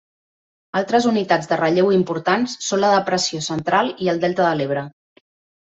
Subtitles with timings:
[0.79, 4.89] Altres unitats de relleu importants són la Depressió Central i el Delta de l'Ebre.